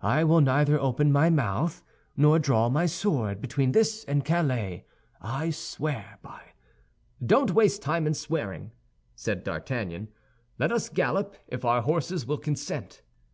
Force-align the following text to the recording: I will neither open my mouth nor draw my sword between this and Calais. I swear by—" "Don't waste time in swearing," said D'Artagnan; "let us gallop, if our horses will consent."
I 0.00 0.24
will 0.24 0.40
neither 0.40 0.80
open 0.80 1.12
my 1.12 1.28
mouth 1.28 1.82
nor 2.16 2.38
draw 2.38 2.70
my 2.70 2.86
sword 2.86 3.42
between 3.42 3.72
this 3.72 4.02
and 4.06 4.24
Calais. 4.24 4.86
I 5.20 5.50
swear 5.50 6.18
by—" 6.22 6.54
"Don't 7.22 7.50
waste 7.52 7.82
time 7.82 8.06
in 8.06 8.14
swearing," 8.14 8.72
said 9.14 9.44
D'Artagnan; 9.44 10.08
"let 10.58 10.72
us 10.72 10.88
gallop, 10.88 11.36
if 11.48 11.66
our 11.66 11.82
horses 11.82 12.24
will 12.26 12.38
consent." 12.38 13.02